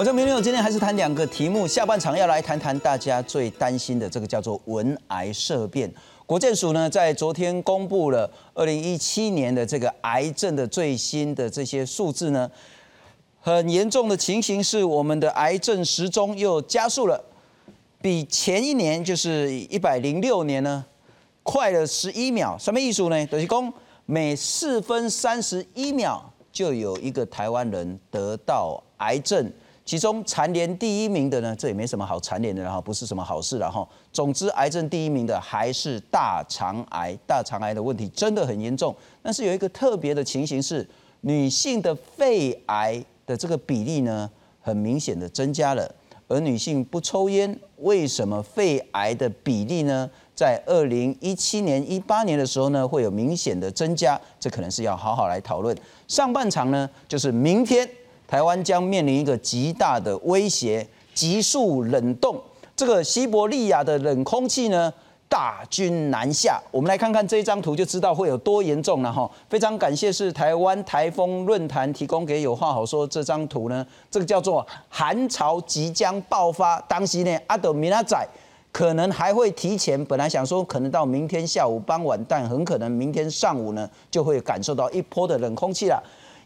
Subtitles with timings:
[0.00, 1.68] 我叫明明，我今天还是谈两个题目。
[1.68, 5.92] 下半场要来谈谈大家最担心的这个叫做文癌色变。
[6.24, 12.50] 国健署呢在昨天公布了二零一七年的这个癌症的最新的这些数字呢，
[13.42, 17.22] 很严重的情形是我们的癌症时钟又加速了，
[18.00, 20.82] 比前一年就是一百零六年呢
[21.42, 22.56] 快了十一秒。
[22.58, 23.26] 什么意思呢？
[23.26, 23.70] 就是讲
[24.06, 29.52] 每四分三十一秒就有一个台湾人得到癌症。
[29.90, 33.84] 其中蝉联第一名的呢，这也没什么好蝉联的哈，不是什么好事了哈。
[34.12, 38.94] 总之，癌症第一名的还是大肠癌，大肠癌的问题真的很严重。
[39.20, 40.88] 但是有一个特别的情形是，
[41.22, 45.92] 女性的肺癌的这个比例呢，很明显的增加了。
[46.28, 54.16] 而女性不抽烟，为什么肺癌的比例呢，在二零一七年、一八年的时候呢，会有明显的增加？
[54.38, 55.76] 这可能是要好好来讨论。
[56.06, 57.90] 上半场呢，就是明天。
[58.30, 62.40] 台湾将面临一个极大的威胁，急速冷冻。
[62.76, 64.92] 这个西伯利亚的冷空气呢，
[65.28, 66.62] 大军南下。
[66.70, 69.28] 我们来看看这张图，就知道会有多严重了哈。
[69.48, 76.78] 非常感谢是台湾台风论坛提供给有话好说这张图呢，这个叫做寒潮即将爆发。
[76.82, 78.16] 当时呢，阿德米拉仔
[78.70, 86.00] 可能还会提前，本来想说可能到明天下午傍晚，但很可能明天上午呢，就会感受到一波的冷空气了。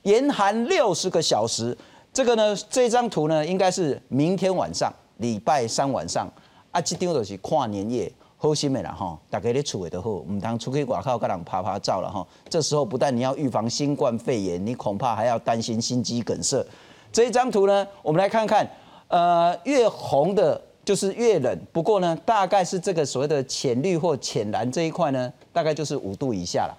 [0.05, 1.77] 严寒六十个小时，
[2.13, 6.31] 这个呢，这张图呢，应该是明天晚上，礼拜三晚上，
[6.71, 12.27] 啊，这张就是跨年夜，好心的啦哈，大家咧厝里都好，唔当出去外口跟人拍拍照了哈。
[12.51, 16.65] 这时候不但你要预防新冠肺炎，你恐怕还要担心心肌梗塞。
[17.11, 18.69] 这一张图呢，我们来看看，
[19.09, 26.77] 呃，越红的就是越冷，不过呢，大概是这个所谓的浅绿或浅蓝这一块呢，大概就是五度以下了。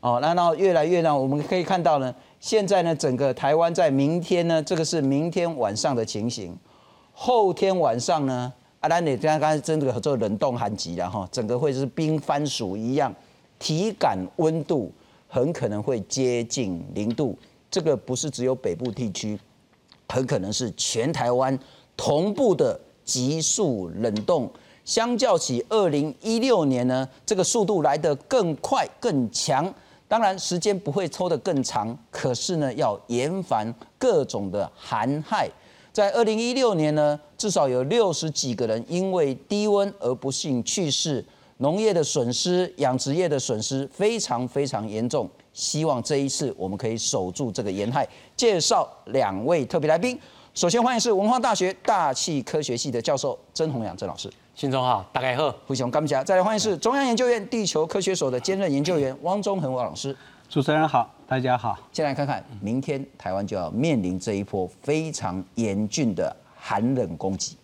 [0.00, 2.14] 哦，那然后越来越让我们可以看到呢。
[2.40, 6.56] 现在呢，整个台湾在明天呢，这个是明天晚上的情形。
[7.12, 13.14] 后天晚上呢，阿兰你刚刚真的做冷冻寒极了哈，整个会是冰番薯一样，
[13.58, 14.90] 体感温度
[15.28, 17.38] 很可能会接近零度。
[17.70, 19.38] 这个不是只有北部地区，
[20.08, 21.56] 很可能是全台湾
[21.94, 24.50] 同步的急速冷冻。
[24.86, 29.72] 相较起二零一六年呢，这个速度来得更快更强。
[30.10, 35.48] 当然，时间不会抽得更长，可是呢，要严防各种的寒害。
[35.92, 41.24] 在二零一六年呢，至少有六十几个人因为低温而不幸去世，
[41.58, 45.30] 农业的损失、养殖业的损失非常非常严重。
[45.52, 48.04] 希望这一次我们可以守住这个严害。
[48.36, 50.18] 介绍两位特别来宾，
[50.54, 54.28] 首先欢迎是文化大学大气科学系的教授曾宏阳曾老师。
[54.60, 60.14] 新中好，大家好，胡雄干不再来欢迎是中央研究院地球科学所的兼任研究员 汪中恒汪老师。
[60.50, 61.78] 主持人好，大家好。
[61.90, 67.56] 先来看看，明天台湾就要面临这一波非常严峻的寒冷攻击。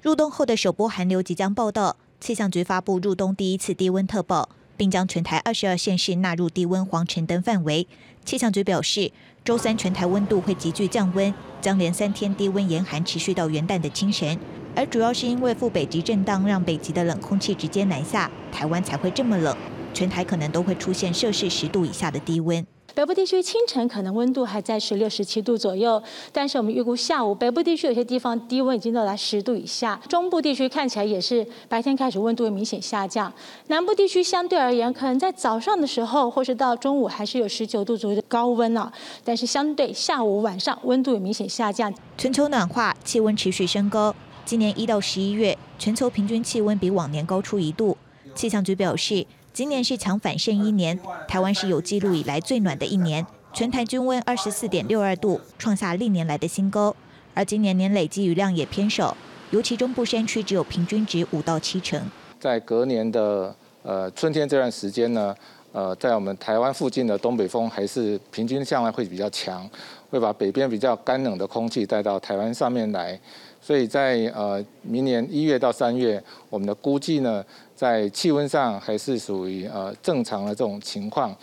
[0.00, 4.48] 入冬后的首波寒流即将报道，气象局发布入冬第一次低温特报，
[4.78, 7.86] 并将全台二十二县市纳入低温黄橙灯范围。
[8.24, 9.12] 气象局表示，
[9.42, 14.38] 周三全台温度会急剧降温，将连三天低温严寒持续到元旦的清晨。
[14.76, 19.56] 而主要是因为副北极震荡，让北极的冷空气直接南下，台湾才会这么冷。
[19.94, 22.64] 全台可能都会出现摄氏十度以下的低温。
[22.94, 26.02] 北部地区清晨可能温度还在十六、十七度左右，
[26.32, 30.00] 但是我们预估下午北部地区有些地方低温已经到达十度以下。
[30.08, 33.32] 中部地区看起来也是白天开始温度会明显下降。
[33.68, 38.92] 南部地区相对而言，可能在早上的时候或是到中午还是有十九度左右的高温啊，
[39.24, 41.92] 但是相对下午晚上温度有明显下降。
[42.18, 44.14] 全球暖化，气温持续升高。
[44.44, 47.96] 今年一到十一月，全球平均气温比往年高出一度。
[48.34, 56.94] 气象局表示，今年是强反盛一年，台湾是有记录以来最暖的一年，全台均温二十四点六二度，创下历年来的新高。
[57.34, 59.16] 而今年年累积雨量也偏少，
[59.50, 62.00] 尤其中部山区只有平均值五到七成。
[62.38, 65.34] 在隔年的呃春天这段时间呢，
[65.72, 69.68] 呃，在我们台湾附近的东北风还是平均向来会比较强，
[70.10, 73.18] 会把北边比较干冷的空气带到台湾上面来。
[73.60, 77.44] 所以在呃明年一月到三月，我们的估计呢，
[77.80, 81.34] 在气温上还是属于呃正常的这种情况。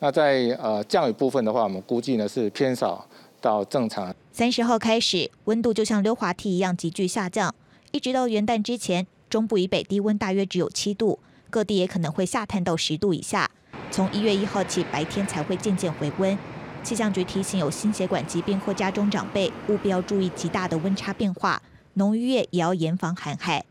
[0.00, 3.06] 那在呃降雨部分的话，我们估计呢是偏少
[3.40, 4.12] 到正常。
[4.32, 7.54] 三十号开始，温度就像溜滑梯一样急剧下降，
[7.92, 13.48] 一直到元旦之前，中部以北低温大约只有七度，各地也可能会下探到十度以下。
[13.92, 16.36] 从一月一号起，白天才会渐渐回温。
[16.82, 21.62] 气象局提醒有心血管疾病或家中长辈，务必要注意极大的温差变化。
[21.92, 23.64] 农渔业也要严防寒害。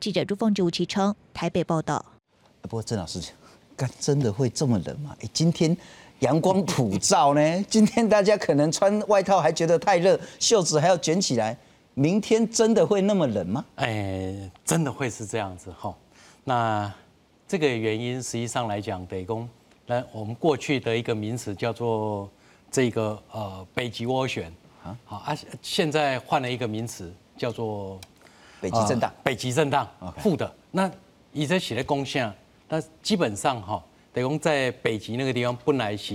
[0.00, 2.04] 记者朱凤竹其称台北报道。
[2.62, 3.20] 不过郑老师，
[3.76, 5.16] 干真的会这么冷吗？
[5.20, 5.76] 哎，今天
[6.20, 7.40] 阳光普照呢？
[7.68, 11.56] 今天大家可能穿外套还觉得太热，袖子还要卷起来。
[11.94, 13.64] 明天真的会那么冷吗？
[13.76, 15.92] 哎，真的会是这样子哈。
[16.44, 16.92] 那
[17.48, 19.48] 这个原因实际上来讲，北宫，
[19.86, 22.30] 那我们过去的一个名词叫做
[22.70, 24.52] 这个呃北极涡旋
[24.84, 28.00] 啊，好啊，现在换了一个名词叫做
[28.60, 29.12] 北极震荡。
[29.22, 29.88] 北极震荡，
[30.18, 30.52] 负的。
[30.70, 30.90] 那
[31.32, 32.32] 以这写的贡献，
[32.68, 33.82] 那基本上哈，
[34.12, 36.14] 等于在北极那个地方本来是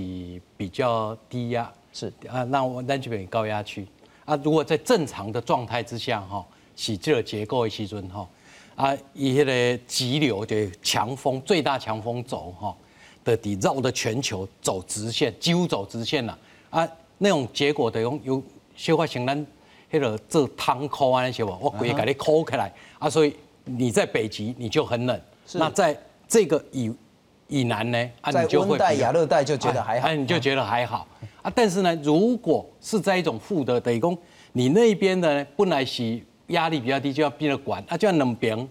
[0.57, 3.88] 比较低压，是啊，那我南极北高压区。
[4.25, 6.45] 啊，如果在正常的状态之下，哈，
[6.75, 8.28] 是这个结构的时阵，哈，
[8.75, 12.75] 啊，以迄个急流的强风，最大强风走，哈，
[13.24, 16.38] 的底绕着全球走直线，几乎走直线了，
[16.69, 16.88] 啊，
[17.18, 18.42] 那种结果等于有
[18.75, 19.45] 消化型咱
[19.94, 25.22] 迄个做汤扣啊那些吧，我可以给你抠起来，啊，所以你在北极你就很冷，
[25.54, 25.95] 那在
[26.28, 26.92] 这个以
[27.48, 31.07] 以南呢，啊，你就会温带亚热带就觉得还好，你就觉得还好。
[31.44, 34.18] 啊，但是呢，如果是在一种负的，等于讲
[34.54, 38.68] 你那边的呢，本来是压力比较低，就要变得管，啊，就要冷冰，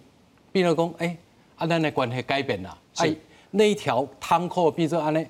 [0.50, 1.16] 变得讲，哎，
[1.54, 3.14] 啊，咱的关系改变了，哎，
[3.52, 5.24] 那一条汤口变成安尼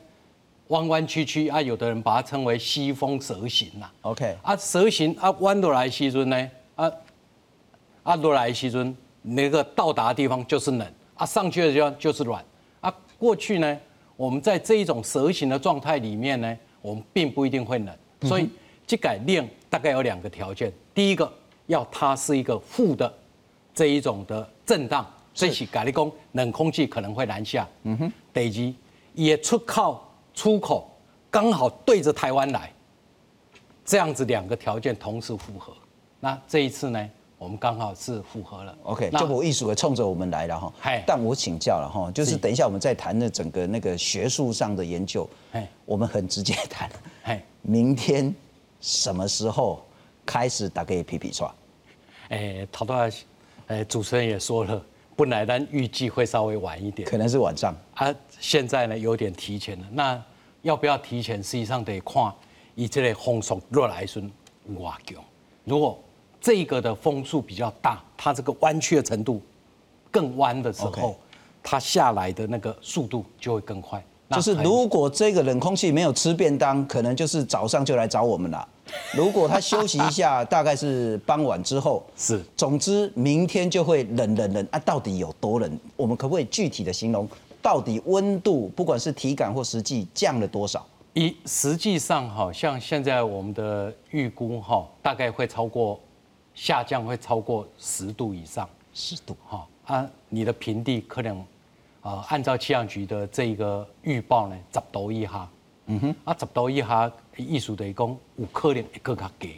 [0.68, 3.92] 弯弯曲曲，啊，有的人把它称为西风蛇形啦。
[4.02, 6.90] OK，啊，蛇形啊，弯落来西尊呢，啊，
[8.02, 12.44] 啊落来西尊那个到达的地方就是冷，啊，上去的地方就是软，
[12.80, 13.78] 啊，过去呢，
[14.16, 16.56] 我们在这一种蛇形的状态里面呢。
[16.82, 18.48] 我们并不一定会冷，所以
[18.84, 20.72] 这改练大概有两个条件。
[20.92, 21.32] 第一个，
[21.68, 23.14] 要它是一个负的
[23.72, 27.64] 这一种的震荡，所以改立功冷空气可能会南下。
[27.84, 28.74] 嗯哼，北极
[29.14, 30.90] 也出靠出口
[31.30, 32.72] 刚好对着台湾来，
[33.84, 35.72] 这样子两个条件同时符合。
[36.20, 38.78] 那这一次呢，我们刚好是符合了。
[38.84, 40.72] OK，就我艺术也冲着我们来了哈。
[41.06, 45.28] 但我请教了哈，就是等一下我们再谈的整个那个学术上的研究。
[45.84, 46.88] 我们很直接谈，
[47.60, 48.34] 明天
[48.80, 49.84] 什么时候
[50.24, 51.52] 开始打给皮皮刷？
[52.28, 53.10] 哎，陶大，
[53.66, 54.80] 哎，主持人也说了，
[55.16, 57.74] 本来咱预计会稍微晚一点，可能是晚上。
[57.94, 59.86] 啊，现在呢有点提前了。
[59.92, 60.20] 那
[60.62, 61.42] 要不要提前？
[61.42, 62.30] 实际上得看
[62.74, 64.20] 以这类风速落来时
[64.78, 65.22] 哇强。
[65.64, 65.96] 如果
[66.40, 69.40] 这个的风速比较大，它这个弯曲的程度
[70.10, 71.16] 更弯的时候，
[71.62, 74.04] 它下来的那个速度就会更快。
[74.30, 78.68] 就是如果这个冷空气没有吃便当，可能就是早上就来找我们了。
[79.14, 82.02] 如果他休息一下，大概是傍晚之后。
[82.16, 82.42] 是。
[82.56, 84.78] 总之，明天就会冷冷冷啊！
[84.80, 85.78] 到底有多冷？
[85.96, 87.28] 我们可不可以具体的形容？
[87.62, 90.84] 到底温度，不管是体感或实际，降了多少？
[91.14, 96.00] 一实际上，好，像现在我们的预估，哈，大概会超过
[96.54, 98.68] 下降，会超过十度以上。
[98.92, 101.42] 十度，哈啊，你的平地可能。
[102.02, 105.48] 啊，按照气象局的这个预报呢，十度以下，
[105.86, 109.54] 嗯哼，啊，十度以下，意思等于讲有可能会更加低。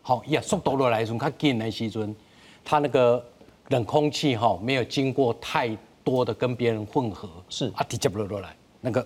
[0.00, 2.16] 好，也速度落来从较近的时阵，
[2.64, 3.22] 它那个
[3.68, 9.04] 冷空气哈没有经过太多的跟别人混合，是啊，直接落落来，那个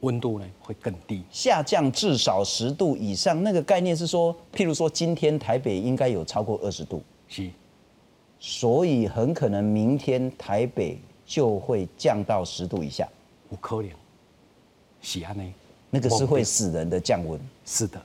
[0.00, 3.42] 温度呢会更低，下降至少十度以上。
[3.42, 7.50] 那个概念是说，譬如说今天台北应该有超过二十度，是，
[8.38, 10.96] 所以很可能明天台北。
[11.28, 13.06] 就会降到十度以下，
[13.50, 13.90] 五可能，
[15.02, 15.44] 喜安呢？
[15.90, 17.38] 那个是会死人的降温。
[17.66, 18.00] 是的，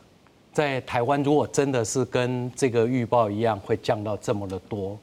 [0.51, 4.99] 在台湾如果真的是跟这个预报一样，会降到这么的多，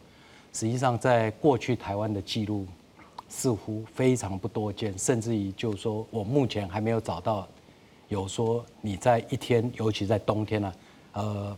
[0.52, 2.66] 实际上在过去台湾的记录
[3.30, 7.48] 似乎非常不多见，甚至于就是说我目前还没有找到
[8.08, 10.74] 有说你在一天，尤其在冬天呢，
[11.14, 11.56] 呃，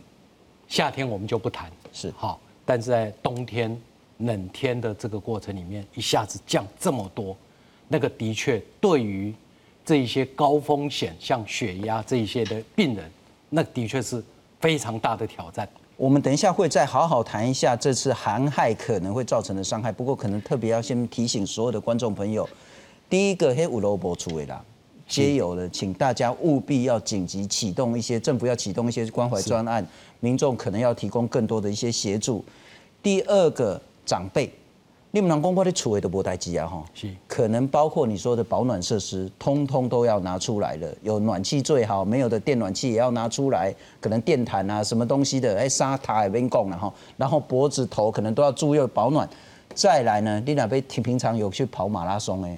[0.69, 3.77] 夏天我们就不谈是好，但是在冬天。
[4.19, 7.35] 冷天的这个过程里面，一下子降这么多，
[7.89, 9.33] 那个的确对于
[9.83, 13.11] 这一些高风险，像血压这一些的病人，
[13.49, 14.23] 那的确是
[14.61, 15.67] 非常大的挑战。
[15.95, 19.91] 我们等一下会再好好谈一下这次寒害可能会造成的伤害。
[19.91, 22.47] 不过，可能特别要先提醒所有的观众朋友，
[23.09, 24.63] 第一个黑五楼博出位啦，
[25.07, 29.85] 皆有了，请大家务必要紧急启动一些政府要启动一些关怀专案，
[30.19, 32.43] 民众可能要提供更多的一些协助。
[33.01, 33.81] 第二个。
[34.05, 34.51] 长辈，
[35.15, 40.87] 你们能公婆的储位都不待机啊哈，是，可能包括你说的保暖设施，通通都要拿出来了。
[41.03, 43.71] 有暖气最好，没有的电暖气也要拿出来。
[44.01, 46.91] 可能电毯啊，什么东西的，哎，沙塔也别供了哈。
[47.15, 49.29] 然后脖子头可能都要注意保暖。
[49.75, 52.57] 再来呢，你那边平平常有去跑马拉松哎，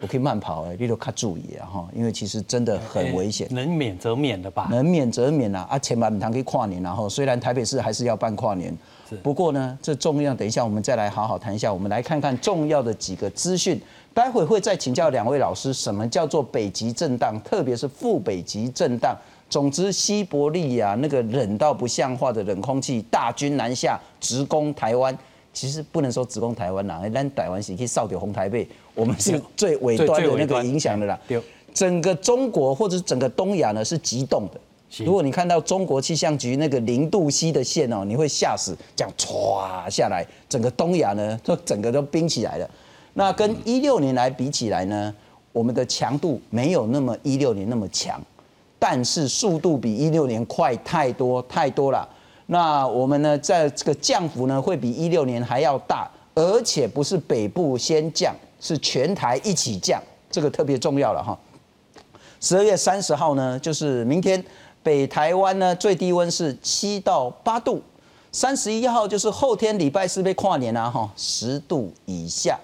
[0.00, 3.46] 我可以慢跑哎，你都卡注意啊哈，因为其实真的很危险。
[3.52, 4.66] 能免则免的吧？
[4.68, 5.68] 能免则免啊！
[5.70, 8.76] 啊，千万不堂可以跨年，然后虽然台北市还是要办跨年，
[9.22, 10.34] 不过呢，这重要。
[10.34, 13.80] 等一下我们再来好好谈一下，我们来看看重要的几个资讯。
[14.14, 19.16] 待会会再请教两位老师，什么叫做北极震荡，特别是副北极震荡。
[19.48, 25.16] 总之，西伯利亚那个冷到不像话的冷空气大军南下，直攻台湾。
[25.54, 31.18] 其实不能说直攻台湾啦，咱台湾是可以扫掉红台北，我们是 最尾端的那个影响的啦。
[31.74, 34.60] 整个中国或者整个东亚呢是急冻的。
[34.98, 42.70] 如果你看到中国气象局那个零度 C 的线哦，你会吓死，这样唰下来，整个东亚呢都整个都冰起来了。
[43.14, 45.14] 那跟一六年来比起来呢，
[45.52, 48.20] 我们的强度没有那么一六年那么强，
[48.78, 52.06] 但是速度比一六年快太多太多了。
[52.46, 61.38] 那我们呢，在这个降幅呢，会比一六年还要大，而且不是北部先降，是全台一起降，这个特别重要了哈。
[62.40, 64.42] 十二月三十号呢，就是明天，
[64.82, 67.82] 北台湾呢最低温是七到八度，
[68.30, 72.58] 三十一号就是后天礼拜四被跨年了哈，十度以下。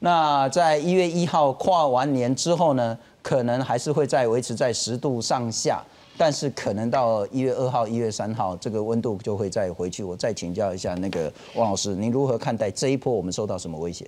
[0.00, 5.82] 那在一月一号跨完年之后呢，可能还是会再维持在十度上下。
[6.18, 10.04] 但是可能到一月二号、一月三号，这个温度就会再回去。
[10.04, 14.06] 我再请教一下那个汪老师，您如何看待这一波我们受到什么威胁？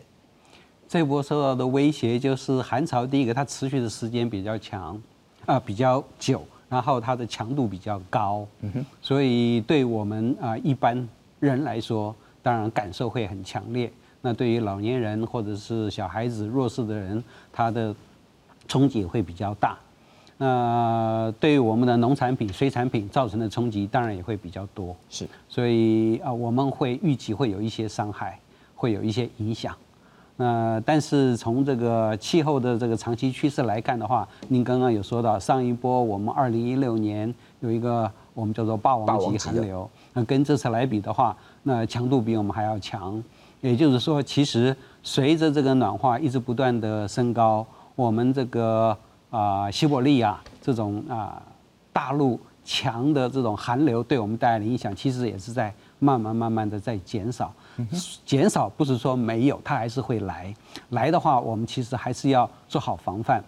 [0.86, 5.00] 这一波受到的威胁就是寒潮，第一个它持续的时间比较长，
[5.46, 8.46] 啊比较久，然后它的强度比较高，
[9.00, 11.08] 所以对我们啊一般
[11.40, 13.90] 人来说，当然感受会很强烈。
[14.20, 17.94] 那对于老年人或者是小孩子、弱势的人，他的
[18.66, 19.78] 冲击会比较大。
[20.36, 24.96] 那对于我们的农产品、水产品造成的冲击，当然也会比较多。
[25.08, 28.40] 是，所以啊，我们会预计会有一些伤害，
[28.74, 29.76] 会有一些影响。
[30.36, 43.22] 那但是从这个气候的这个长期趋势来看的话，您刚刚有说到上一波我们二零一六年有一个我们叫做霸王级寒流，那跟这次来比的话，那强度比我们还要强。
[43.60, 48.96] 也就是说，其实随着这个暖化一直不断的升高，我们这个。
[49.30, 51.42] 啊，西伯利亚这种啊
[51.92, 57.52] 大陆强的这种寒流对我们带来的影响，其实也是在慢慢慢慢的在减少。
[58.24, 60.54] 减少不是说没有，它还是会来。
[60.90, 63.42] 来的话，我们其实还是要做好防范。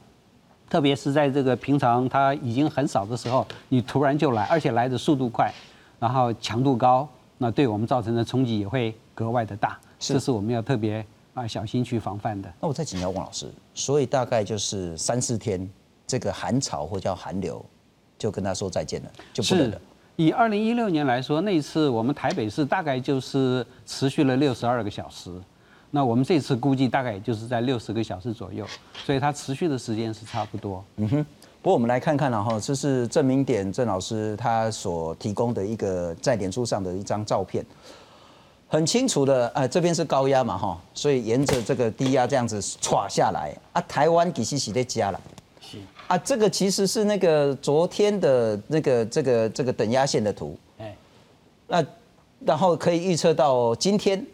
[0.68, 5.52] 特别是在这个平常它已经很少的时候，你突然就来，而且来的速度快，
[5.98, 9.78] 然后强度高，那对我们造成的冲击也会格外的大。
[9.98, 11.04] 这是我们要特别。
[11.34, 12.50] 啊，小心去防范的。
[12.58, 15.70] 那我再请教王老师，所以大概就是三四天，
[16.06, 17.62] 这个寒潮或叫寒流，
[18.16, 19.78] 就跟他说再见了，就不能了。
[20.16, 25.30] 以二零一六年来说，那次我们台北市大概就是持续了六十二个小时，
[25.90, 28.66] 那我们这次估计大概也就是在六十个小时左右，
[29.04, 30.84] 所以它持续的时间是差不多。
[30.96, 31.26] 嗯哼。
[31.62, 37.66] 不过我们来看看了哈，这是郑明典郑老师他所提供的一个在脸书上的一张照片。
[38.68, 45.20] 很清楚的，呃，这边是高压嘛，哈，所以沿着这个低压这样子歘下来啊，台湾其实是在加了，
[46.08, 50.96] 啊，这个其实是那个昨天的那个这个这个等压线的图，哎，
[51.66, 51.84] 那
[52.44, 54.24] 然后可以预测到今天，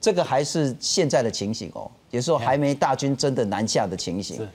[0.00, 4.46] 这个还是现在的情形哦，也是说还没大军真的南下的情形，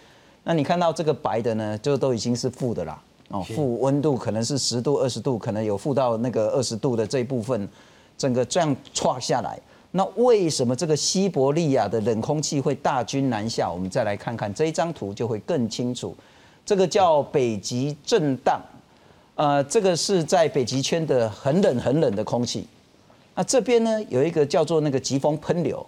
[0.44, 7.68] 那你看到这个白的呢，就都已经是负的啦，哦，负温度可能是十度、二十度，可能有负到那个二十度的这一部分。
[8.18, 9.60] 整个这样歘下来，
[9.92, 13.72] 那为什么这个西伯利亚的冷空气会大军南下？
[13.72, 16.18] 我们再来看看这一张图就会更清楚。
[16.68, 18.62] 这个叫北极震荡，
[19.36, 22.68] 呃，这个是在北极圈的很冷很冷的空气。
[23.34, 25.86] 那这边呢有一个叫做那个疾风喷流，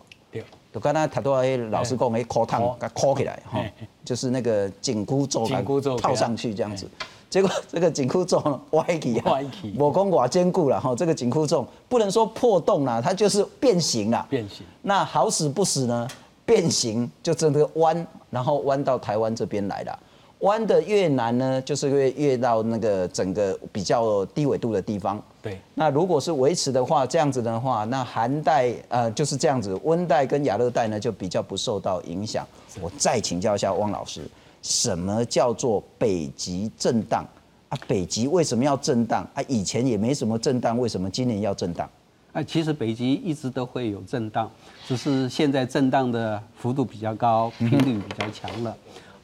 [0.71, 1.33] 就刚才他都
[1.69, 3.61] 老师讲，哎，烤烫，给烤起来哈，
[4.05, 6.89] 就是那个紧箍咒，紧箍咒套上去这样子。
[7.29, 9.33] 结果 这个紧箍咒歪起啊，
[9.77, 14.25] 我公寡坚固了哈，这个紧箍咒不能说破洞了，它就是变形了。
[14.29, 14.65] 变形。
[14.83, 16.07] 那好死不死呢？
[16.45, 19.99] 变形就真的弯，然后弯到台湾这边来了。
[20.39, 25.21] 弯的越南呢，就是越越到那个整个比较低纬度的地方。
[25.41, 25.59] 对。
[25.75, 32.47] 那如果是维持的话，这样子的话，那寒带呃就是这样子，温带跟亚热带呢就比较不受到影响。
[32.81, 34.21] 我再请教一下汪老师。
[34.61, 37.25] 什么叫做北极震荡
[37.69, 37.77] 啊？
[37.87, 39.41] 北极为什么要震荡啊？
[39.47, 41.89] 以前也没什么震荡，为什么今年要震荡？
[42.33, 44.51] 啊，其实北极一直都会有震荡，
[44.85, 48.75] 只是现在震荡的幅度比较高，频率比较强了。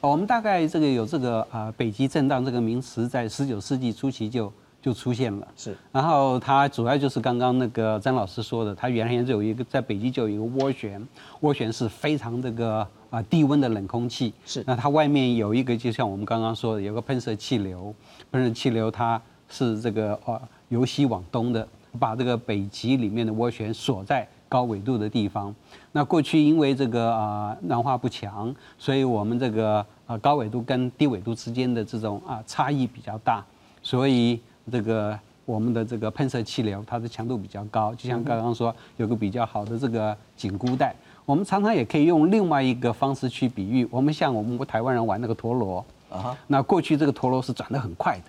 [0.08, 5.48] 我们大概这个有这个啊，北极震荡这个名词，在十九世纪初期就就出现了。
[5.56, 5.76] 是。
[5.90, 11.06] 然后它主要就是刚刚那个张老师说的，它原先就有一个在北极就有一个涡旋，
[11.40, 12.86] 涡旋是非常这个。
[13.08, 14.34] 啊低温的冷空气。
[14.44, 17.94] 是那它外面有一个，就像我们刚刚说的，有个喷射气流，
[18.32, 20.38] 喷射气流它是这个呃
[20.70, 21.66] 由西往东的，
[22.00, 25.54] 把这个北极里面的涡旋锁在高纬度的地方。
[25.92, 33.44] 那过去因为这个啊暖化不强，所以我们这个啊高纬度跟低纬度之间的这种啊差异比较大，
[33.82, 37.94] 所以这个我们的这个喷射气流它的强度比较高。
[37.94, 40.94] 就像刚刚说有个比较好的这个紧箍带，
[41.24, 48.24] 我们常常也可以用另外一个方式去比喻，我们像我们台湾人玩那个陀螺啊哈，那过去这个陀螺是转得很快的。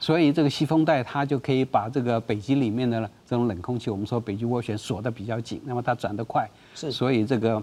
[0.00, 7.60] 所以这个西风带它就可以把这个北极里面的这种冷空气，我们说北极涡旋锁得比较紧，那么它转得快，是所以这个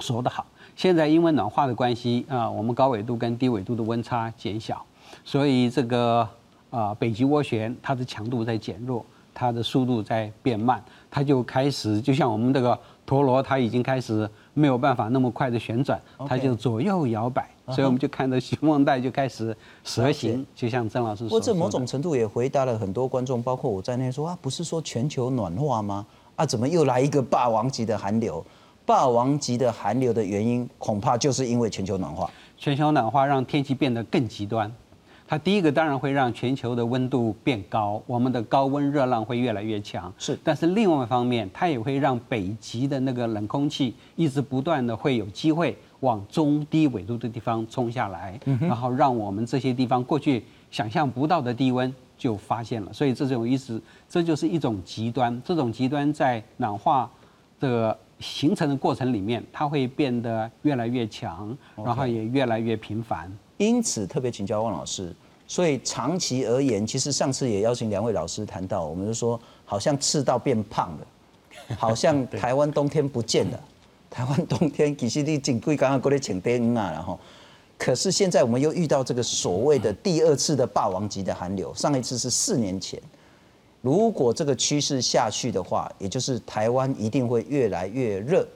[0.00, 0.46] 锁得好。
[0.76, 4.84] 现在因为暖化的关系啊，我们高纬度跟低纬度的温差减小，
[5.24, 6.26] 所以这个
[6.70, 9.04] 啊北极涡旋它的强度在减弱，
[9.34, 19.54] 它的速度在变慢，它就开始就像我们这个陀螺，它已经开始没有办法那么快的旋转，它就左右摇摆，所以我们就看到西风带就开始
[19.84, 21.66] 蛇了形解，就像郑老师不过这所说的。
[21.66, 26.06] 某种程度也回答了很多观众，包括我在内说啊，不是说全球暖化吗？
[26.36, 28.42] 啊，怎么又来一个霸王级的寒流？
[28.90, 32.28] 霸王级的寒流的原因，恐怕就是因为全球暖化。
[32.58, 34.68] 全球暖化让天气变得更极端。
[35.28, 40.12] 它第一个当然会让全球的温度变高，我们的高温热浪会越来越强。
[40.18, 50.42] 是但是另外一方面，它也会让北极的那个冷空气一直不断的会有机会往中低纬度的地方冲下来，然后让我们这些地方过去
[50.72, 52.92] 想象不到的低温就发现了。
[52.92, 55.40] 所以这种意思，这就是一种极端。
[55.44, 57.08] 这种极端在暖化
[57.60, 63.30] 的形成的过程里面，它会变得越来越强，然后也越来越频繁。
[63.56, 65.14] 因此，特别请教汪老师，
[65.46, 71.06] 所以长期而言，其实上次也邀请两位老师谈到，我们就说好像赤道变胖了，
[71.76, 73.60] 好像 台湾冬天不见了。
[74.08, 77.18] 台湾冬天其实你仅贵刚刚过来请灯啊，然后，
[77.78, 83.00] 可是现在我们又遇到这个所谓的第二次的霸王级的寒流，上一次是四年前。
[83.80, 88.46] 如果这个趋势下去的话，也就是台湾一定会越来越热，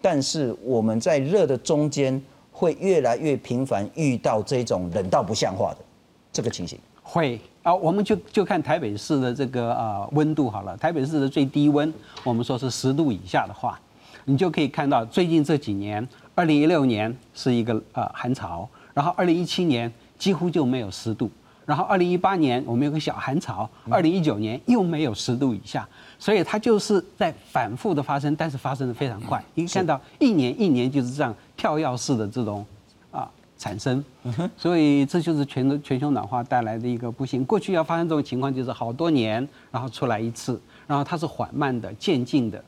[0.00, 5.78] 但是我们在热的中间会越来越频繁遇到这种冷到不像话的
[6.32, 6.78] 这个情形。
[7.02, 10.76] 会啊，我们就就看台北市的这个呃温度好了。
[10.76, 11.92] 台北市的最低温，
[12.24, 13.78] 我们说是十度以下的话，
[14.24, 21.30] 你就可以看到最近这几年，二零一六年是一个呃寒潮，然后二零一七年几乎就没有十度，
[21.66, 29.44] 然后二零一八年我们有个小寒潮，二零一九年又没有十度以下，所以它就是在反复的发生，但是发生的非常快。
[29.54, 32.64] 你看到一年一年就是这样跳跃式的这种
[33.10, 34.02] 啊产生，
[34.56, 37.44] 所以这就是全全球暖化带来的一个不幸。
[37.44, 42.62] 过去要发生这种情况，就是好多年，然后出来一次，然后它是缓慢的、渐进的、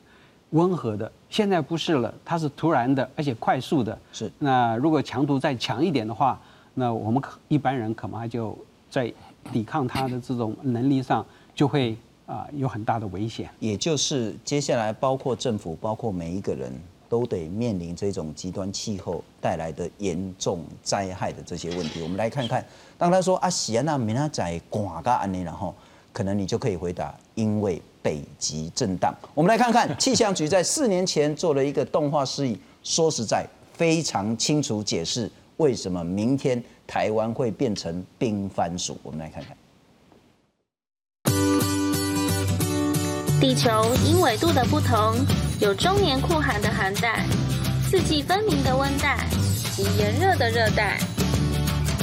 [0.50, 1.10] 温和的。
[1.30, 3.96] 现在不是了，它是突然的，而且快速的。
[4.12, 6.40] 是那如果强度再强一点的话，
[6.74, 8.56] 那我们可一般人恐怕就
[8.90, 9.12] 在
[9.52, 11.24] 抵抗它的这种能力上
[11.54, 11.96] 就会
[12.26, 13.48] 啊、有很大的危险。
[13.58, 16.70] 也就是接下来包括政府，包括每一个人
[17.08, 22.02] 都得面临这种极端气候带来的严重灾害的这些问题。
[22.02, 22.62] 我们来看看，
[22.98, 25.74] 当他说啊，喜安娜米娜仔寡噶安尼，然后
[26.12, 29.14] 可能你就可以回答，因为北极震荡。
[29.34, 38.98] 我们来看看气象局在四年前做了一个动画示意，说实在非常清楚解释为什么明天台湾会变成冰番薯。
[39.02, 39.56] 我们来看看。
[43.40, 43.70] 地球
[44.04, 45.14] 因纬度的不同，
[45.60, 47.24] 有终年酷寒的寒带、
[47.88, 49.28] 四季分明的温带
[49.76, 50.98] 及炎热的热带。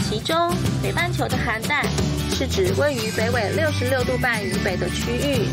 [0.10, 0.50] 其中，
[0.84, 1.84] 北半球的寒带
[2.30, 5.48] 是指位于北纬六十六度半以北的区域，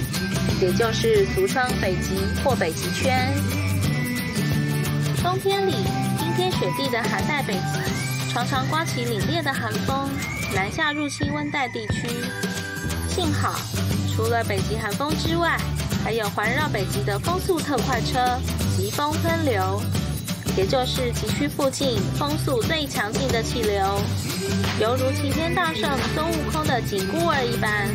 [0.61, 3.33] 也就是俗称北极或北极圈。
[5.23, 5.75] 冬天里
[6.33, 10.09] 冰天雪地的寒带北极，常常刮起凛冽的寒风，
[10.55, 12.09] 南下入侵温带地区。
[13.07, 13.55] 幸好，
[14.15, 15.59] 除了北极寒风之外，
[16.03, 18.19] 还有环绕北极的风速特快车——
[18.79, 19.83] 疾风喷流，
[20.57, 24.01] 也就是极区附近风速最强劲的气流，
[24.81, 27.89] 犹如齐天大圣孙悟空的紧箍儿一般。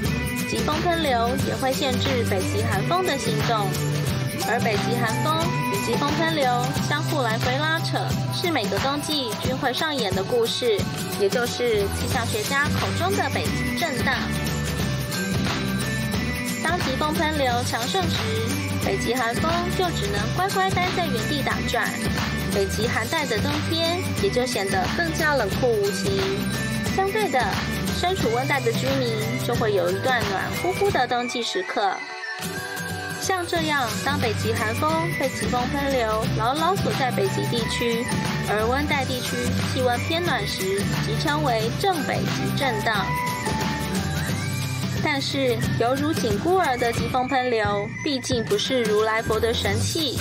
[0.47, 3.67] 疾风喷流也会限制北极寒风的行动，
[4.47, 5.35] 而北极寒风
[5.87, 6.43] 疾风喷流
[6.89, 7.97] 相互来回拉扯，
[8.33, 10.77] 是每个冬季均会上演的故事，
[11.17, 14.13] 也就是气象学家口中的北极震荡。
[16.61, 18.17] 当疾风喷流强盛时，
[18.85, 21.89] 北极寒风就只能乖乖待在原地打转，
[22.53, 26.19] 北极寒带的冬天也就显得更加冷酷无情。
[26.97, 27.41] 相对的，
[27.97, 29.15] 身处温带的居民
[29.47, 31.93] 就会有一段暖乎乎的冬季时刻。
[33.27, 38.05] 像这样，当北极寒风被疾风喷流牢牢锁在北极地区，
[38.49, 39.35] 而温带地区
[39.73, 43.05] 气温偏暖时，即称为正北极震荡。
[45.03, 50.17] 但是，犹如紧箍儿的疾风喷流，毕竟不是如来佛的神器，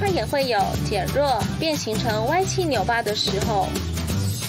[0.00, 0.58] 它也会有
[0.90, 3.68] 减弱、变形成歪七扭八的时候。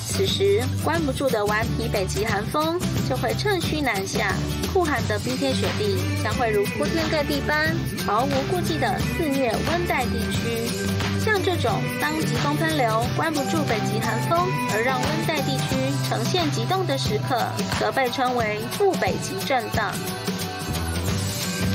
[0.08, 4.34] 此时，关不住的顽皮北极寒风就会趁虚南下，
[4.75, 7.73] 酷寒的冰天雪地将会如铺天盖地般
[8.05, 10.67] 毫无顾忌的肆虐温带地区。
[11.17, 14.38] 像这种当疾风喷流关不住北极寒风，
[14.73, 15.77] 而让温带地区
[16.09, 17.47] 呈现急冻的时刻，
[17.79, 19.93] 则被称为副北极震荡。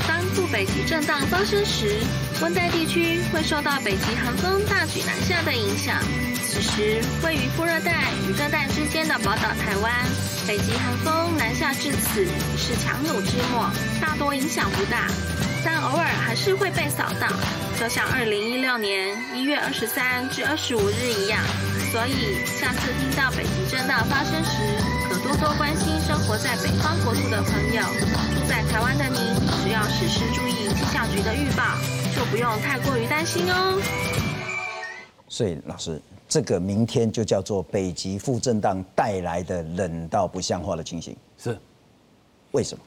[0.07, 2.01] 当副北极震荡发生时，
[2.39, 5.97] 温带地区会受到北极寒风大举南下的影响。
[6.51, 9.93] 此时，位于副热带与热带之间的宝岛台湾，
[10.45, 15.07] 北极寒风南下至此已是强弩之末，大多影响不大，
[15.63, 17.31] 但偶尔还是会被扫荡，
[17.79, 21.39] 就像二零一六年一月二十三至二十五日一样。
[21.89, 24.59] 所以，下次听到北极震荡发生时，
[25.07, 27.81] 可多多关心生活在北方国土的朋友。
[28.35, 29.23] 住在台湾的您，
[29.63, 31.63] 只要适时注意气象局的预报，
[32.13, 33.81] 就不用太过于担心哦。
[35.29, 36.01] 所以，老师。
[36.31, 41.59] 这个明天就叫做北极负震荡带来的冷到不像话的情形，是
[42.51, 42.83] 为什么？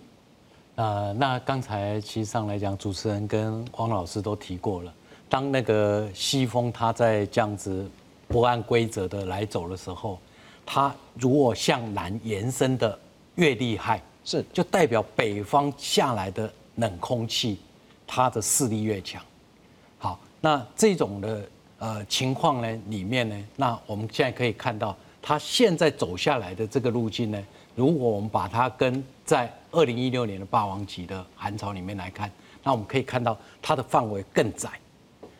[0.76, 4.90] 呃，那刚才其实上来讲，主持人跟黄老师都提过了，
[5.28, 7.86] 当那个西风它在这样子
[8.28, 10.18] 不按规则的来走的时候，
[10.64, 12.98] 它如果向南延伸的
[13.34, 17.60] 越厉害，是就代表北方下来的冷空气，
[18.06, 19.22] 它的势力越强。
[19.98, 21.46] 好，那这种的。
[21.78, 32.30] 呃，情况呢里面呢，那我们现在可以看到，它现在走下来的这个路径呢，如果我们把它跟在二零一六年的霸王级的寒潮里面来看，
[32.62, 34.70] 那我们可以看到它的范围更窄，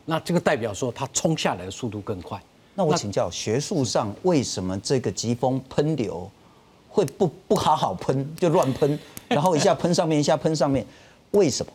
[0.04, 2.38] 那这个代表说它冲下来的速度更快。
[2.74, 6.30] 那我请教，学术上为什么这个疾风喷流
[6.88, 10.84] 会不不好好喷就乱喷， 然后一下喷上面，一下喷上面，
[11.30, 11.72] 为什么？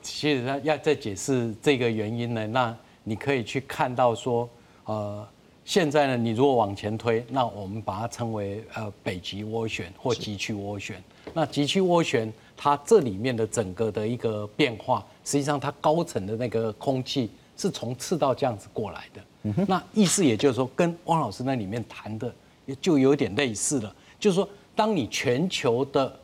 [0.00, 2.74] 其实要再解释这个原因呢，那。
[3.04, 4.48] 你可以去看到说，
[4.86, 5.26] 呃，
[5.64, 11.02] 现在呢，你如果往前推，那我们把它称为呃北极涡旋或极区涡旋。
[11.32, 19.64] 那极区涡旋它这里面的整个的一个变化，实际上它高层的那个空气是从赤道这样子过来的。
[19.66, 26.14] 那意思也就是说，跟汪老师那里面谈的也就有点类似了，就是说，当你全球的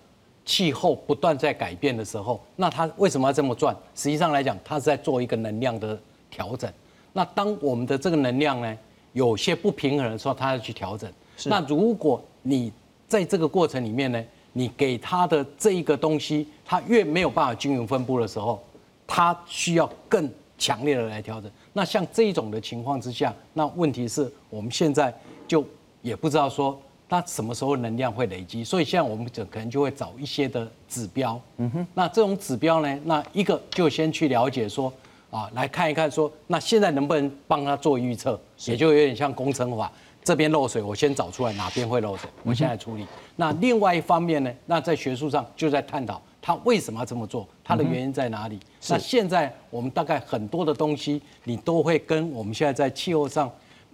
[0.45, 3.77] 气候不断在改变的时候，那它为什么要这么转？
[3.95, 5.99] 实际上来讲，它是在做一个能量的。
[6.31, 6.73] 调整，
[7.13, 8.79] 那当我们的这个能量呢
[9.13, 11.11] 有些不平衡的时候，它要去调整。
[11.47, 12.73] 那如果你
[13.09, 18.63] 在这个过程里面呢，你给它的这一个东西，它越没有办法均匀分布的时候，
[19.07, 21.51] 它需要更强烈的来调整。
[21.73, 25.13] 那像这一种的情况之下，那问题是我们现在
[25.49, 25.65] 就
[26.03, 31.41] 也不知道说那什么时候能量会累积，所以现在我们就可能就会找一些的指标。
[31.57, 34.93] 嗯哼，那这种指标呢，那一个就先去了解说。
[35.31, 38.39] 啊，来看一看，说那现在能不能帮他做预测？
[38.67, 39.91] 也就有点像工程法，
[40.25, 43.07] 这边漏水，我先找出来哪边会漏水，我现在处理。
[43.37, 48.59] 那另外一方面呢，那在学术上就在探讨他为什么要这么做，他的原因在哪里？
[48.89, 53.49] 那现在我们大概很多的东西，你都会跟我们现在在气候上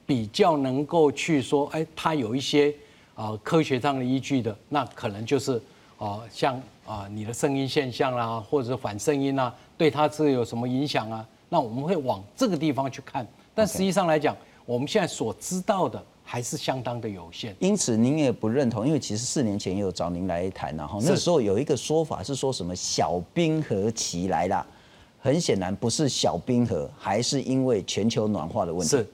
[0.07, 2.75] 比较能够去说，哎，它有一些
[3.15, 5.61] 啊科学上的依据的，那可能就是
[5.99, 9.55] 啊像啊你的声音现象啦，或者是反声音啊。
[9.77, 11.27] 对它是有什么影响啊？
[11.49, 17.55] 那我们会往这个地方去看，但实际上来讲，我们现在所知道的还是相当的有限。
[17.61, 24.67] 因此，您也不认同，因为其实四年前也有找您来谈，然后那时候有一个说法是说什么小冰河期来了，
[25.21, 28.89] 很显然不是小冰河，还是因为全球暖化的问题。
[28.89, 29.07] 是，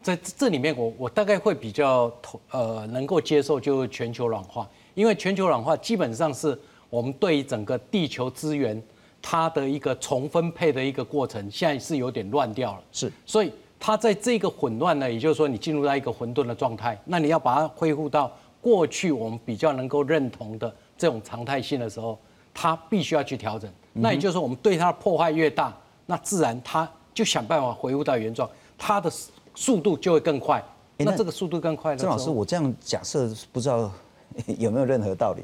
[0.00, 6.56] 在这里面，我我大概会比较投呃能够接受，就是全球暖化，因为全球暖化基本上是
[6.88, 8.80] 我们对于整个地球资源。
[9.26, 12.82] 它的一个重分配的一个过程，现在是有点乱掉了。
[12.92, 22.18] 是，所以它在这个混乱呢，也就是说你进入到一个混沌的状态，那你要把它恢复到过去我们比较能够认同的这种常态性的时候，
[22.52, 23.72] 它必须要去调整。
[23.94, 29.10] 那也就是说，我们对它的破坏越大，那自然它就想办法恢复到原状，它的
[29.54, 30.62] 速度就会更快。
[30.98, 33.90] 那这个速度更快，郑老师，我这样假设不知道
[34.58, 35.42] 有没有任何道理？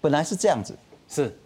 [0.00, 1.36] 本来是这样子，是。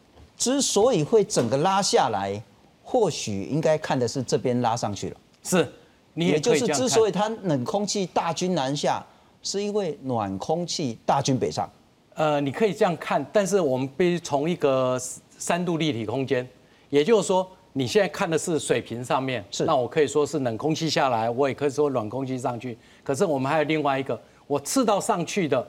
[0.43, 2.43] 之所以会整个拉下来，
[2.83, 5.17] 或许应该看的是这边拉上去了。
[5.45, 5.73] 是，
[6.15, 9.07] 你也就是之所以它冷空气大军南下，
[9.41, 11.71] 是因为暖空气大军北上。
[12.15, 14.99] 呃，你可以这样看，但是我们必须从一个
[15.39, 16.45] 三度立体空间，
[16.91, 22.77] 也就是说，你现在看的是水平上面，是那我可以说是冷空气下来，我也可以说暖空气上去。
[23.05, 25.65] 可是我们还有另外一个，我赤道上去的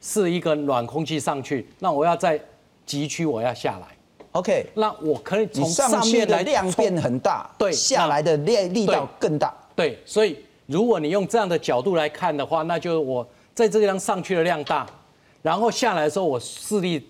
[0.00, 2.40] 是一个暖空气上去，那我要在
[2.84, 3.95] 极区我要下来，
[4.36, 9.54] OK，那我可以从上面来冲量变很大，对下来的力力道更大。
[9.74, 14.86] 对，所以如果你用这样的角度来看的话，那就是我在这个地方上去的量大，
[15.40, 17.08] 然后下来的时候我势力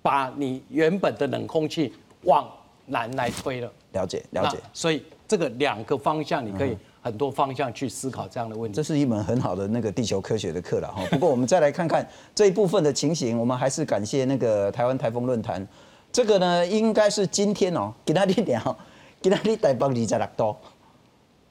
[0.00, 2.48] 把你原本的冷空气往
[2.86, 3.70] 南来推了。
[3.92, 8.74] 了解了解，所以这个两个方向，你可以很多方向去思考这样的问题。
[8.74, 11.04] 这是一门很好的那个地球科学的课了哈。
[11.10, 15.68] 不过我们再来看看这一部分的情形，我们还是感谢那个台湾台风论坛。
[16.12, 18.76] 这个呢，应该是今天哦，给他一点哦，
[19.22, 20.56] 给他一台北二十六度，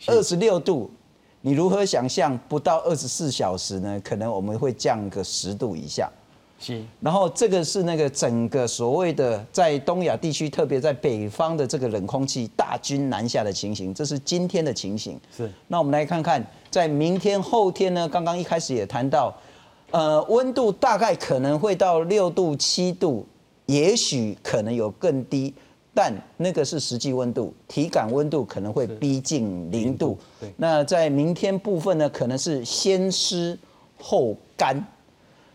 [0.07, 0.91] 二十六度，
[1.41, 3.99] 你如何想象不到二十四小时呢？
[4.03, 6.09] 可能我们会降个十度以下。
[6.63, 15.19] 是然后这个是那个整个所谓的在东亚地区，特别在北方的这个冷空气大军南下的情形，这是今天的情形。
[15.35, 18.07] 是那我们来看看，在明天、后天呢？
[18.07, 19.35] 刚刚一开始也谈到，
[19.89, 23.25] 呃，温度大概可能会到六度、七度，
[23.71, 25.53] 也许可能有更低，
[25.93, 30.17] 但那个是实际温度，体感温度可能会逼近零度。
[30.41, 33.57] 对那在明天部分呢，可能是先湿
[33.97, 34.85] 后干。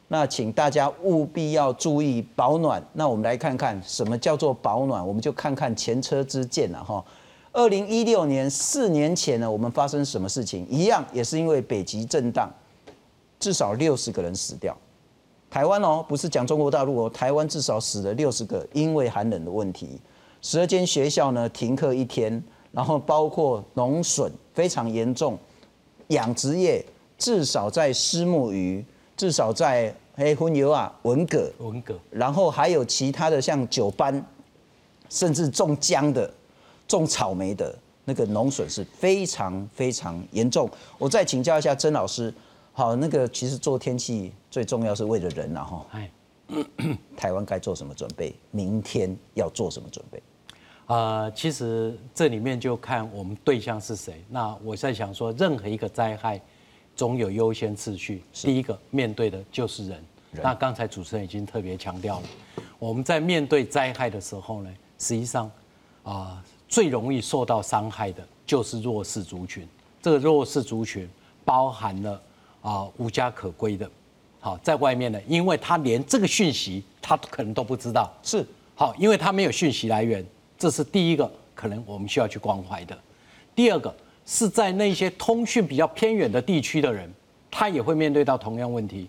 [0.09, 2.83] 那请大家务必要注意保暖。
[2.95, 7.05] 那我们来看看什么叫做保暖，我们就看看前车之鉴了哈。
[7.53, 10.67] 二零一六年四年前呢，我们发生什么事情？
[10.71, 12.49] 一样也是因为北极震荡，
[13.39, 14.75] 至少六十个人死掉。
[15.57, 19.99] 台湾哦，不是讲中国大陆哦，台湾至少死了六十个，因为寒冷的问题。
[20.43, 25.39] 十二间学校呢停课一天，然后包括农损非常严重，
[26.09, 26.85] 养殖业
[27.17, 28.85] 至少在虱目鱼，
[29.17, 34.23] 至少在黑荤油啊、文蛤，文革，然后还有其他的像酒斑，
[35.09, 36.31] 甚至种姜的、
[36.87, 40.69] 种草莓的那个农损是非常非常严重。
[40.99, 42.31] 我再请教一下曾老师，
[42.79, 46.11] 好，那个其实做天气最重要是为了人然后哎，
[47.17, 48.37] 台湾该做什么准备？
[48.51, 50.23] 明天要做什么准备？
[50.85, 54.23] 呃，其实这里面就看我们对象是谁。
[54.29, 56.39] 那我在想说，任何一个灾害
[56.95, 60.05] 总有优先次序，第一个面对的就是人。
[60.43, 62.27] 那刚才主持人已经特别强调了，
[62.79, 65.51] 我们在面对灾害的时候呢，实际上
[66.03, 69.67] 啊、最容易受到伤害的就是弱势族群。
[70.03, 71.09] 这个弱势族群
[71.43, 72.21] 包含了
[72.67, 73.89] 啊、无家可归的，
[74.41, 80.27] 好，在外面呢，因为他连这个讯息他可能都不知道，是好，因为他没有讯息来源，
[80.59, 82.99] 这是第一个可能我们需要去关怀的。
[83.55, 87.09] 第二个是在那些通讯比较偏远的地区的人，
[87.53, 89.09] 他也会面对到同样问题。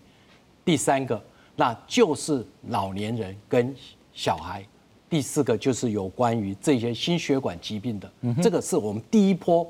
[0.64, 1.20] 第三个，
[1.56, 3.76] 那就是老年人跟
[4.14, 4.64] 小孩。
[5.10, 9.68] 第四个就是有关于这些心血管疾病的，这个是我们第一波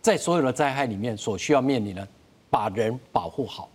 [0.00, 2.08] 在所有的灾害里面所需要面临的，
[2.56, 3.68] 把人保护好。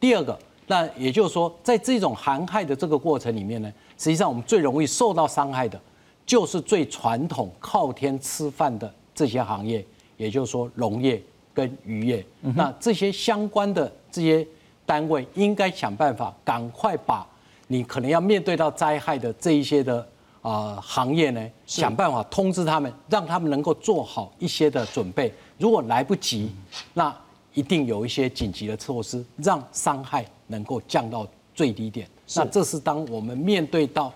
[0.00, 5.78] 第二个，那也就是说，在这种寒害的这个过程里面呢，实际上我们最容易受到伤害的，
[6.24, 9.84] 就是最传统靠天吃饭的这些行业，
[10.16, 12.24] 也就是说农业跟渔业。
[12.40, 14.46] 那这些相关的这些
[14.86, 17.26] 单位，应该想办法赶快把
[17.66, 20.06] 你可能要面对到灾害的这一些的
[20.40, 25.30] 啊、行业呢，想办法通知他们，让他们能够做好一些的准备。
[25.58, 26.50] 如果来不及，
[26.94, 27.14] 那
[27.54, 32.06] 一定有一些紧急的措施，让伤害能够降到最低点。
[32.34, 34.12] 那这是当我们面对到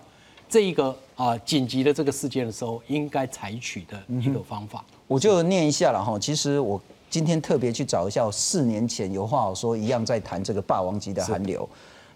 [0.47, 4.83] 这一个啊、紧急的这个事件的时候，应该采取的一个方法。
[5.07, 6.17] 我就念一下了哈。
[6.19, 11.67] 其实我今天特别去找一下，四年前有话好说一样在谈这个霸王级的寒流。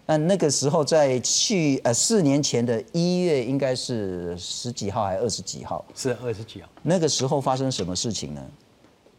[0.06, 5.82] 那那个时候在去呃四年前的一月，应该是十几号还是二十几号？
[5.94, 8.44] 是二十几号，那个时候发生什么事情呢？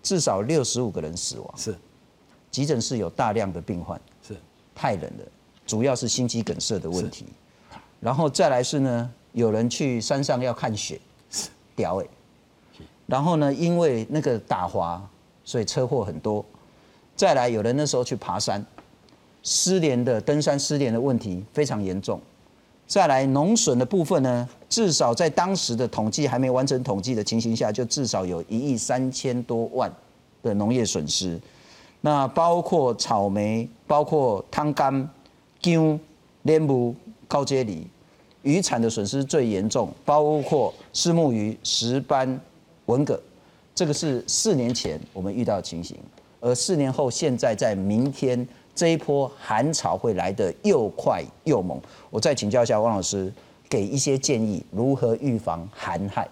[0.04, 1.76] 至少六十五个人死亡，是
[2.56, 4.34] 急诊室有大量的病患，是
[4.74, 5.26] 太冷了，
[5.68, 7.26] 主要是心肌梗塞的问题。
[8.00, 10.98] 然后再来是呢，有人去山上要看雪，
[11.76, 12.06] 屌哎。
[13.08, 15.06] 然后呢，因为那个打滑，
[15.44, 16.46] 所以车祸很多。
[17.13, 18.65] 再来，有人那时候去爬山，
[19.44, 22.22] 失联的登山失联的问题非常严重。
[22.88, 29.94] 再来，农损的部分呢，至少在当时的统计还没完成统计的情形下，就至少有一亿三千多万
[30.41, 31.38] 的农业损失。
[32.06, 35.04] 那包括草莓，包括汤柑、
[35.60, 36.00] 姜、
[36.44, 36.94] 莲雾、
[37.28, 37.88] 高阶梨，
[38.44, 42.39] 渔产的损失最严重，包括虱目鱼、石斑、
[42.86, 43.20] 文蛤，
[43.74, 45.98] 这个是四年前我们遇到的情形，
[46.39, 51.82] 而四年后，现在在明天这一波寒潮会来得又快又猛。
[52.12, 53.34] 我再请教一下汪老师，
[53.68, 56.30] 给一些建议，如何预防寒害？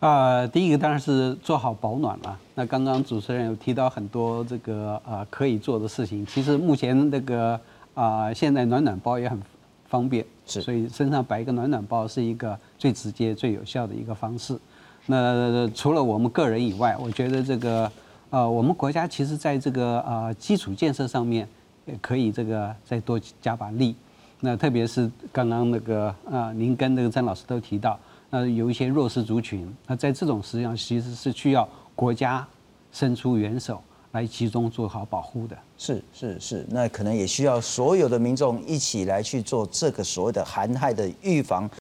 [0.00, 2.38] 啊，第一个当然是做好保暖了。
[2.54, 7.60] 那刚刚主持人有提到很多这个啊可以做的事情，其实目前那个
[7.92, 9.38] 啊现在暖暖包也很
[9.86, 14.58] 方便，是所以身上摆一个暖暖包是一个最直接、最有效的一个方式。
[15.04, 17.92] 那除了我们个人以外，我觉得这个
[18.30, 21.46] 呃我们国家其实在这个呃基础建设上面
[21.84, 23.94] 也可以这个再多加把力。
[24.40, 28.00] 那特别是刚刚那个啊您跟那个曾老师都提到。
[28.30, 32.46] 那有一些弱势族群，那在这种实际上其实是需要国家
[32.92, 35.58] 伸出援手来集中做好保护的。
[35.76, 41.68] 是是是，那可能也需要所有的民众一起来去做这个所谓的寒害的预防。